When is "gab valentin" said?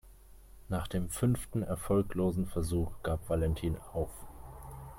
3.03-3.77